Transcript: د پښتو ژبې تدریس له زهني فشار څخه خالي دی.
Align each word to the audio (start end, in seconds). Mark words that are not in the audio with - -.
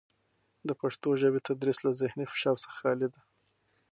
د 0.67 0.69
پښتو 0.81 1.09
ژبې 1.21 1.39
تدریس 1.47 1.77
له 1.85 1.91
زهني 2.01 2.25
فشار 2.33 2.55
څخه 2.63 2.75
خالي 2.79 3.07
دی. 3.13 3.21